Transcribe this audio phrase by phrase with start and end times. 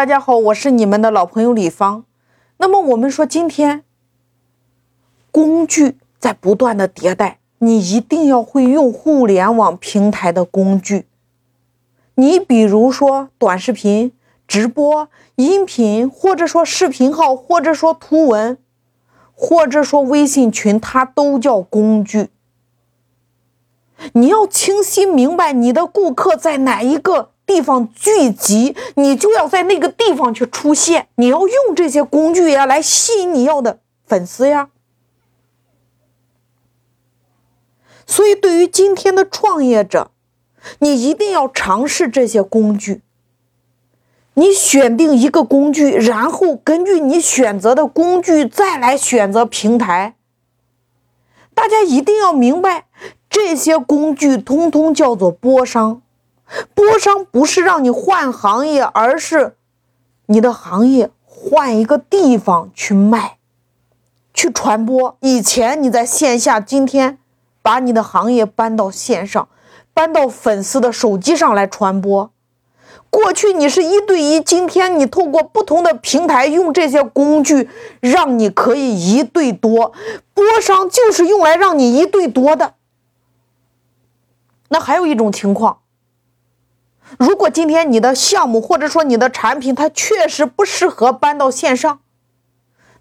[0.00, 2.06] 大家好，我是你们的老朋友李芳。
[2.56, 3.84] 那么我们说，今天
[5.30, 11.04] 工具在不断的迭代，你一定要会用互联网平台的工具。
[12.14, 14.14] 你比如说短视频、
[14.48, 18.56] 直播、音频，或者说视频号，或者说图文，
[19.34, 22.30] 或者说微信群，它都叫工具。
[24.14, 27.32] 你要清晰明白你的顾客在哪一个。
[27.50, 31.08] 地方聚集，你就要在那个地方去出现。
[31.16, 34.68] 你要用这些工具呀，来吸引你要的粉丝呀。
[38.06, 40.12] 所以，对于今天的创业者，
[40.78, 43.02] 你一定要尝试这些工具。
[44.34, 50.14] 你选定一个工具，然后根据你选择的工具再来选择平台。
[51.52, 52.86] 大家一定要明白，
[53.28, 56.00] 这些工具通通叫做播商。
[56.74, 59.56] 播商不是让你换行业，而是
[60.26, 63.38] 你的行业换一个地方去卖，
[64.34, 65.16] 去传播。
[65.20, 67.18] 以前你在线下，今天
[67.62, 69.48] 把你的行业搬到线上，
[69.94, 72.30] 搬到粉丝的手机上来传播。
[73.10, 77.68] 过去你是一对一，今天你透过不同的平台，用这些工具，
[78.00, 79.92] 让你可以一对多。
[80.32, 82.74] 播商就是用来让你一对多的。
[84.68, 85.79] 那还有一种情况。
[87.18, 92.00] 如果今天你的项目或者说你的产品它确实不适合搬到线上，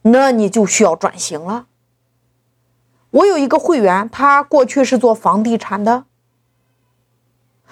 [0.02, 1.68] 那你就需要转型了。
[3.12, 6.06] 我有一个会员，他过去是做房地产的，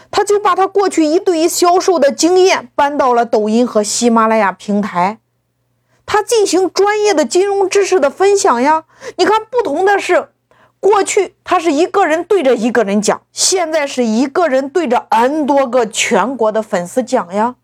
[0.10, 5.20] 他就把他过去一对一销售的经验搬到了抖音和喜马拉雅平台，
[6.06, 8.86] 他进行专业的金融知识的分享呀。
[9.18, 10.30] 你看，不同的是。
[10.80, 17.56] 过去他是一个人对着一个人讲，现在是一个人对着 N 多个全国的粉丝讲呀。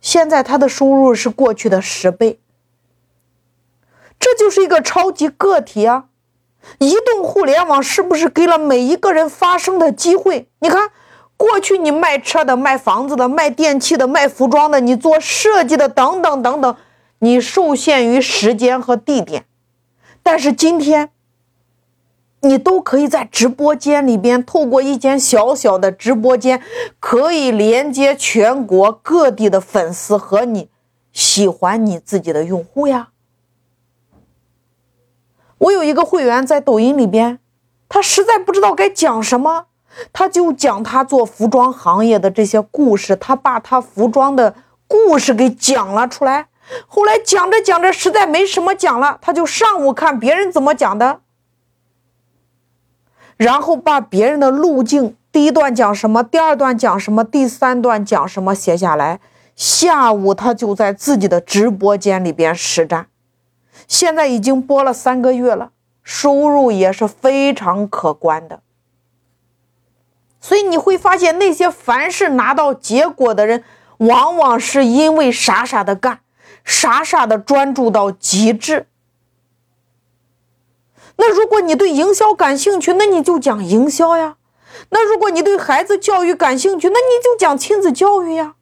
[0.00, 2.38] 现在他的收入是过去的十倍，
[4.18, 6.04] 这就是一个超级个体啊！
[6.78, 10.48] 移动互联网是不是给了每一个人发声的机会？
[10.60, 10.90] 你看，
[11.36, 16.76] 过去你卖车的、卖房子的、卖电器的、卖服装的，你做设计的等等等等，
[17.18, 19.46] 你受限于时间和地点。
[20.30, 21.08] 但是今天，
[22.42, 26.60] 你都可以在直播间里边，透过一间小小的直播间，
[27.00, 30.68] 可以连接全国各地的粉丝和你
[31.14, 33.08] 喜欢你自己的用户呀。
[35.56, 37.38] 我有一个会员在抖音里边，
[37.88, 39.68] 他实在不知道该讲什么，
[40.12, 44.54] 他就讲他做服装行业的这些故事，他把他服装的
[44.86, 46.48] 故事给讲了出来。
[46.86, 51.20] 后来讲着讲着，实在没什么讲了，他就上午看别人怎么讲的，
[53.36, 59.20] 然后把别人的路径，第一段讲什么，第二段讲什么，第三段讲什么写下来。
[59.56, 63.08] 下午他就在自己的直播间里边实战，
[63.88, 68.60] 现在已经播了三个月了，收入也是非常可观的。
[70.40, 73.64] 所以你会发现，那些凡是拿到结果的人，
[73.96, 76.20] 往往是因为傻傻的干。
[76.68, 78.86] 傻傻的专注到极致。
[81.16, 84.34] 那如果你对营销感兴趣，那你就讲营销呀；
[84.90, 88.52] 那如果你对孩子教育感兴趣，那你就讲亲子教育呀；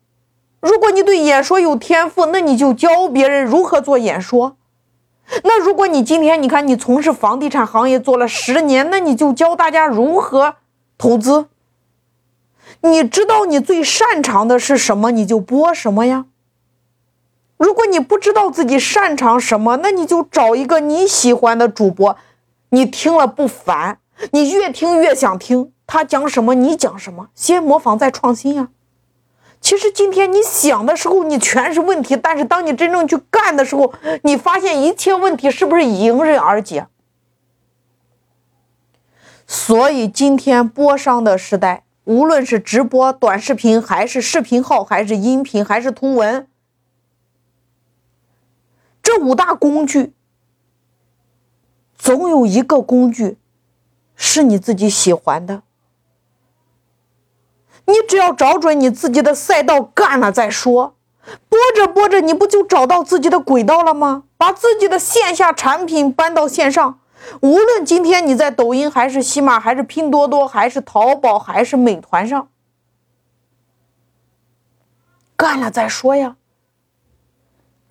[0.61, 4.57] 如果你对演说有天赋，那你就教别人如何做演说。
[5.43, 10.55] 那如果你今天你看你从事房地产行业做了十年，那你就教大家如何
[10.97, 11.47] 投资。
[12.83, 16.27] 你知道你最擅长的是什么，你就播什么呀。
[17.57, 22.17] 如果你不知道自己擅长什么，那你就找一个你喜欢的主播，
[22.71, 23.99] 你听了不烦，
[24.33, 28.69] 你越听越想听他讲什么，你讲什么，先模仿再创新呀。
[29.59, 36.87] 其实今天你想的时候，你全是问题；但是当你真正去干的时候，你发现一切问题是不是迎刃而解？
[39.47, 46.47] 所以今天播商的时代，无论是直播、短视频，还是视频号，还是音频，还是图文。
[49.07, 50.13] 这五大工具，
[51.97, 53.39] 总有一个工具
[54.17, 55.63] 是你自己喜欢的。
[57.85, 60.97] 你只要找准你自己的赛道，干了再说。
[61.49, 64.25] 播着播着，你不就找到自己的轨道了吗？
[64.37, 66.99] 把自己的线下产品搬到线上。
[67.41, 72.49] 无论今天你在抖音，还是喜马，还是拼多多，还是淘宝，还是美团上，
[75.37, 76.35] 干了再说呀。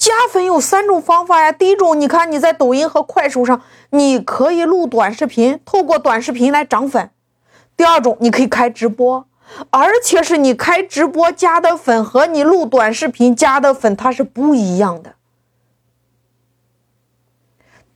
[0.05, 1.51] 加粉有三种方法呀。
[1.51, 3.59] 第一种，你看你在抖音和快手上，
[3.89, 7.09] 你可以录短视频，透过短视频来涨粉。
[7.75, 9.25] 第二种，你可以开直播，
[9.71, 15.15] 而且是你开直播加的粉和你录短视频加的粉，它是不一样的。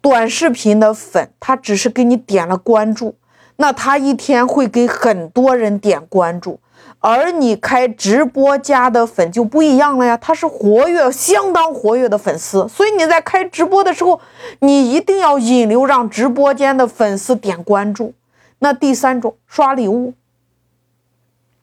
[0.01, 3.17] 短视频的粉，他只是给你点了关注，
[3.57, 6.59] 那他一天会给很多人点关注，
[7.01, 14.19] 而你开直播加的粉就不一样了呀，他是活跃、相当活跃的粉丝，所以你在开直播的时候，
[14.59, 18.13] 你一定要引流，让直播间的粉丝点关注。
[18.59, 20.13] 那第三种刷礼物，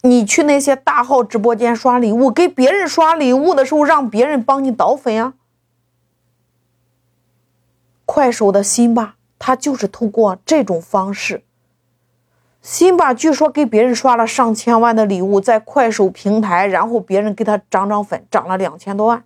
[0.01, 5.35] 你去那些大号直播间刷礼物，给别人刷礼物的时候，让别人帮你导粉呀。
[8.07, 11.43] 快手的辛巴，他就是通过这种方式。
[12.67, 19.23] 辛巴据说给别人刷了上千万的礼物，在快手平台，然后别人给他涨涨粉，涨了两千多万。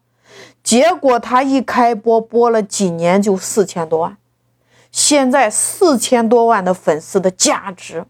[0.63, 4.19] 结果他一开播，播了几年就四千多万。
[4.93, 8.05] 现在四千多万的粉丝的价值，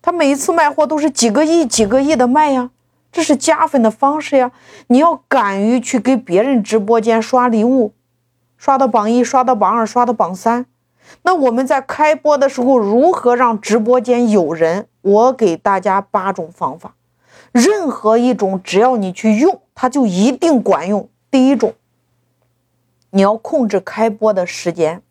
[0.00, 2.70] 他每一次卖货都是几个亿、几个亿的卖呀，
[3.10, 4.52] 这是加粉的方式呀。
[4.86, 7.92] 你要敢于去给别人直播间刷礼物。
[8.56, 10.66] 刷到榜一，刷到榜二，刷到榜三。
[11.22, 14.88] 那我们在开播的时候，如何让直播间有人？
[15.00, 16.94] 我给大家八种方法，
[17.52, 21.08] 任何一种只要你去用，它就一定管用。
[21.30, 21.74] 第一种，
[23.10, 25.02] 你要控制开播的时间，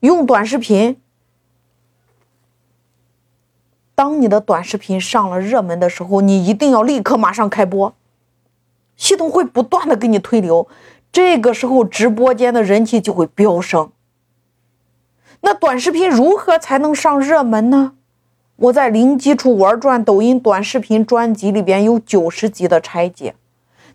[0.00, 0.96] 用短视频。
[3.94, 7.94] 当你的短视频上了热门的时候，你一定要立刻马上开播，
[8.96, 10.66] 系统会不断的给你推流。
[11.12, 13.90] 这个时候，直播间的人气就会飙升。
[15.44, 17.92] 那短视频如何才能上热门呢？
[18.56, 23.34] 我在零基础玩转抖音短视频专辑里边有九十集的拆解。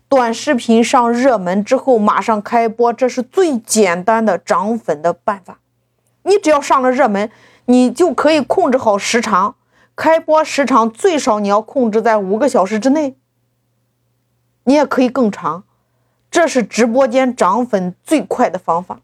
[0.08, 5.58] 短视频上热门之后，马上开播，这是最简单的涨粉的办法。
[6.22, 7.28] 你只要上了热门，
[7.64, 9.56] 你就可以控制好时长，
[9.96, 13.16] 开播时长最少你要控制在五个小时之内，
[14.62, 15.64] 你也可以更长。
[16.30, 19.00] 这是直播间涨粉最快的方法。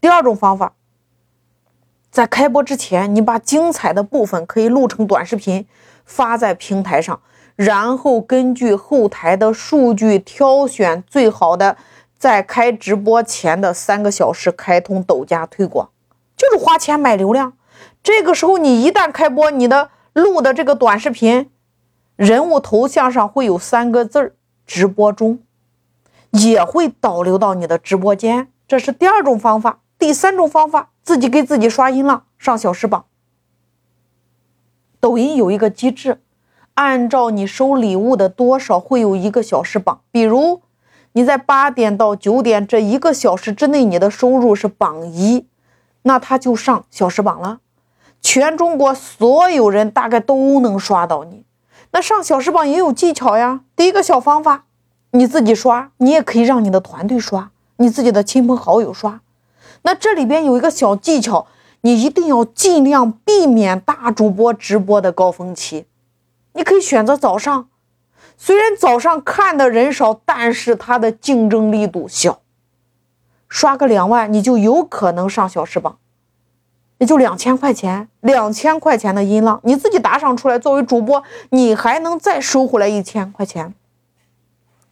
[0.00, 0.72] 第二种方法，
[2.12, 5.66] 在开播之前，你把精彩的部分可以录成短视频，
[6.04, 7.18] 发在平台上，
[7.56, 11.78] 然后根据后台的数据挑选最好的，
[12.18, 15.88] 在开直播前的三个小时开通抖加推广，
[16.36, 17.54] 就是花钱买流量。
[18.02, 21.50] 这个时候，你一旦开播，你的录的这个短视频，
[22.16, 24.34] 人物头像上会有三个字儿
[24.66, 25.38] “直播中”。
[26.32, 29.78] 也会导流到你的直播间，这是第二种方法。
[30.02, 33.04] 第三种方法，自己给自己刷音浪，上小时榜。
[34.98, 36.20] 抖音有一个机制，
[36.74, 40.00] 按照你收礼物的多少，会有一个小时榜。
[40.10, 40.60] 比如
[41.12, 45.46] 你在八点到九点这一个小时之内，你的收入是榜一，
[46.02, 47.60] 那他就上小时榜了。
[48.20, 51.44] 全中国所有人大概都能刷到你。
[51.92, 53.60] 那上小时榜也有技巧呀。
[53.76, 54.64] 第一个小方法。
[55.12, 59.20] 你自己刷，你也可以让你的团队刷，你自己的亲朋好友刷。
[59.82, 61.46] 那这里边有一个小技巧，
[61.80, 65.86] 你一定要尽量避免大主播直播的高峰期。
[66.54, 67.68] 你可以选择早上，
[68.36, 72.40] 虽然早上看的人少，但是它的竞争力度小。
[73.48, 75.98] 刷个两万，你就有可能上小时榜，
[76.98, 83.74] 也就两千块钱，两千块钱的音浪，你自己打赏出来，作为主播，你还能再收回来一千块钱。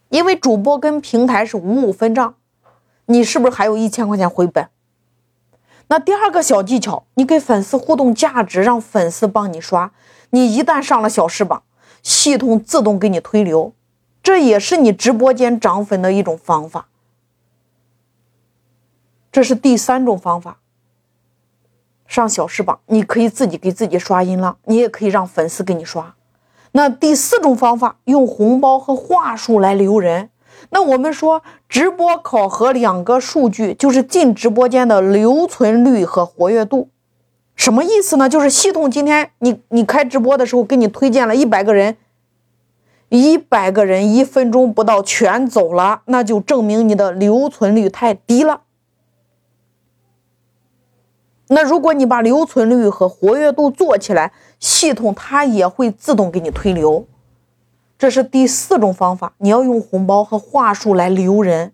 [0.09, 2.35] 因为主播跟平台是五五分账，
[3.05, 4.67] 你是不是还有一千块钱回本？
[5.91, 9.91] 那第二个小技巧，你给粉丝互动价值，让粉丝帮你刷。
[10.29, 11.63] 你一旦上了小翅膀，
[12.01, 13.73] 系统自动给你推流，
[14.23, 16.87] 这也是你直播间涨粉的一种方法。
[19.33, 20.59] 这是第三种方法，
[22.07, 26.15] 上小翅膀，你可以自己给自己刷音浪，你也可以让粉丝给你刷。
[26.71, 30.29] 那第四种方法，用红包和话术来留人。
[30.69, 36.89] 那我们说，直播考核两个数据，就是进直播间的留存率和活跃度。
[37.55, 38.29] 什么意思呢？
[38.29, 41.97] 就是系统今天你你开直播的时候，给你推荐了一百个人，
[43.09, 48.61] 一百个人一分钟不到全走了，那就证明你的留存率太低了。
[51.49, 57.05] 那如果你把留存率和活跃度做起来，系统它也会自动给你推流。
[58.01, 61.71] 这是第四种方法，你要用红包和话术来留人。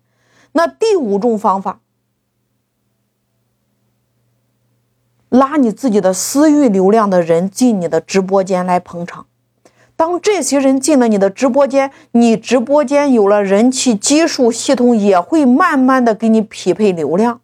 [0.52, 1.80] 那第五种方法，
[5.30, 9.28] 拉你自己的私域流量的人进你的直播间来捧场。
[9.96, 17.40] 当这些人进了你的直播间，你直播间有了人气基数，系统也会慢慢的给你匹配流量。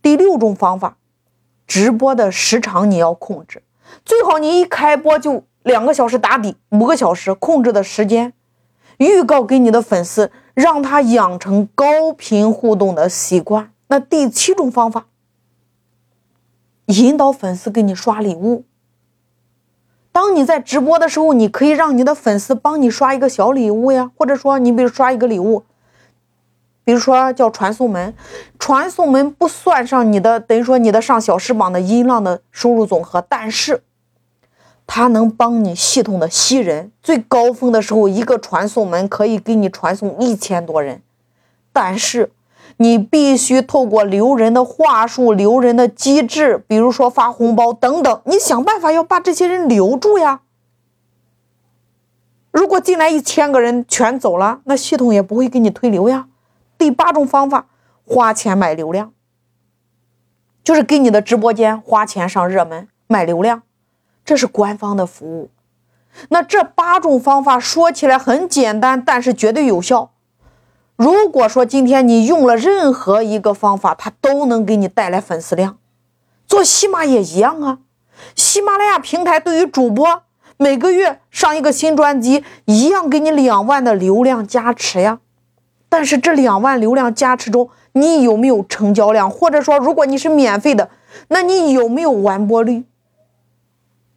[0.00, 0.96] 第六种方法。
[1.66, 3.64] 直播的时长你要控制，
[4.04, 8.32] 最好你一开播就两个小时打底，五个小时控制的时间，
[8.98, 13.72] 预告给你的粉丝，让他养成高频互动的习惯。
[13.88, 15.06] 那第七种方法，
[16.86, 18.64] 引导粉丝给你刷礼物。
[20.12, 25.64] 当你在直播的时候，你可以让你的粉丝帮你刷一个小礼物呀，或者说你比如刷一个礼物，
[26.84, 28.14] 比如说叫传送门，
[28.56, 33.82] 传送门不算上你的，等于说你的上小时榜的音浪的收入总和，但是
[34.86, 41.02] 它能帮你系统的吸人，最高峰的时候一个传送门可以给你传送一千多人，
[41.72, 42.32] 但是。
[42.78, 50.42] 你必须透过留人的话术、留人的机制，比如说发红包等等，你想办法要把这些人留住呀。
[52.50, 56.28] 如果进来一千个人全走了，那系统也不会给你推流呀。
[56.76, 57.66] 第八种方法，
[58.04, 59.14] 花钱买流量，
[60.62, 63.62] 就是给你的直播间花钱上热门买流量，
[64.26, 65.48] 这是官方的服务。
[66.28, 70.10] 那这八种方法说起来很简单，但是绝对有效。
[70.96, 75.78] 如果说今天你用了任何一个方法，它都能给你带来粉丝量。
[76.46, 77.78] 做喜马也一样啊，
[78.34, 80.22] 喜马拉雅平台对于主播
[80.56, 85.20] 每个月上一个新专辑，一样给你两万的流量加持呀。
[85.88, 89.30] 但是这两万流量加持中，你有没有成交量？
[89.30, 90.88] 或者说，如果你是免费的，
[91.28, 92.84] 那你有没有完播率、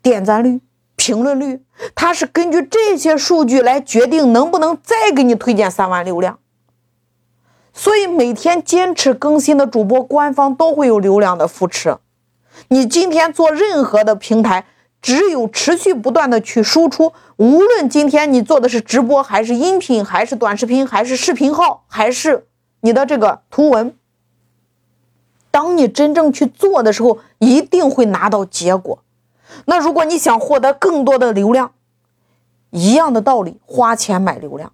[0.02, 0.62] 点赞率、
[0.96, 1.64] 评论率？
[1.96, 6.40] 它是根据这些数据来决定能不能再给你推荐三万流量。
[7.74, 11.98] 所以每天坚持更新的主播，官方都会有流量的扶持。
[12.68, 14.66] 你今天做任何的平台，
[15.02, 22.48] 只有持续不断的去输出，无论今天你做的是直播，还是音频，还是短视频，还是视频号，还是
[22.82, 23.96] 你的这个图文，
[25.50, 29.00] 当你真正去做的时候，一定会拿到结果。
[29.66, 31.72] 那如果你想获得更多的流量，
[32.72, 34.74] 一样的道理，花钱买流量。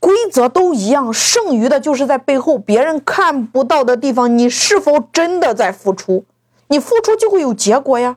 [0.00, 6.24] 规则都一样，剩余的就是在背后别人看不到的地方，你是否真的在付出？
[6.66, 8.16] 你付出就会有结果呀。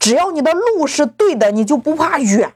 [0.00, 2.54] 只要你的路是对的，你就不怕远。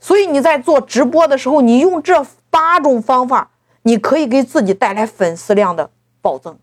[0.00, 3.52] 所以你在做直播的时候，你用这八种方法，
[3.82, 5.90] 你可以给自己带来粉丝量的
[6.20, 6.58] 暴增。